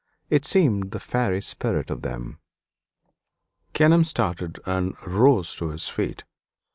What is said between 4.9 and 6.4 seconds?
rose to his feet.